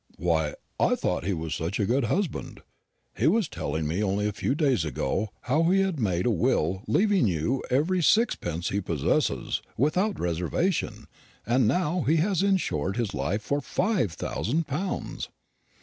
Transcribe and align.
"Why, 0.17 0.55
I 0.79 0.95
thought 0.95 1.25
he 1.25 1.33
was 1.33 1.53
such 1.53 1.79
a 1.79 1.85
good 1.85 2.05
husband. 2.05 2.61
He 3.15 3.27
was 3.27 3.47
telling 3.47 3.87
me 3.87 4.01
only 4.01 4.27
a 4.27 4.33
few 4.33 4.55
days 4.55 4.83
ago 4.83 5.29
how 5.41 5.65
he 5.69 5.81
had 5.81 5.99
made 5.99 6.25
a 6.25 6.31
will 6.31 6.81
leaving 6.87 7.27
you 7.27 7.61
every 7.69 8.01
sixpence 8.01 8.69
he 8.69 8.81
possesses, 8.81 9.61
without 9.77 10.19
reservation, 10.19 11.05
and 11.45 11.71
how 11.71 12.01
he 12.01 12.15
has 12.15 12.41
insured 12.41 12.97
his 12.97 13.13
life 13.13 13.43
for 13.43 13.61
five 13.61 14.13
thousand 14.13 14.65
pounds." 14.65 15.29